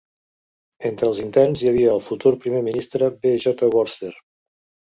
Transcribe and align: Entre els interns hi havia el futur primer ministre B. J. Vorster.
Entre 0.89 1.05
els 1.09 1.19
interns 1.25 1.61
hi 1.65 1.69
havia 1.73 1.91
el 1.97 2.03
futur 2.07 2.33
primer 2.47 2.65
ministre 2.71 3.13
B. 3.19 3.35
J. 3.47 3.73
Vorster. 3.77 4.13